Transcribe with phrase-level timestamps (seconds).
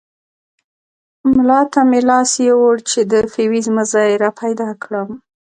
[1.35, 5.09] ملا ته مې لاس يووړ چې د فيوز مزي راپيدا کړم.